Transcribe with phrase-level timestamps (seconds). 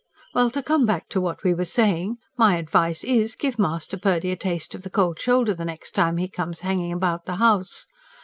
[0.33, 2.17] "Well, to come back to what we were saying.
[2.35, 6.17] My advice is, give Master Purdy a taste of the cold shoulder the next time
[6.17, 7.85] he comes hanging about the house.